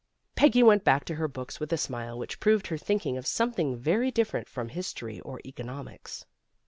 Peggy 0.33 0.63
went 0.63 0.83
back 0.83 1.05
to 1.05 1.13
her 1.13 1.27
books 1.27 1.59
with 1.59 1.71
a 1.71 1.77
smile 1.77 2.17
which 2.17 2.39
proved 2.39 2.65
her 2.65 2.77
thinking 2.79 3.17
of 3.19 3.27
something 3.27 3.77
very 3.77 4.09
different 4.09 4.49
from 4.49 4.69
history 4.69 5.19
or 5.19 5.39
economics. 5.45 6.25